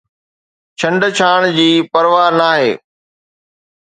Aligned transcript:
ڇنڊڇاڻ 0.79 1.41
جي 1.57 1.67
پرواهه 1.91 2.33
ناهي 2.39 2.71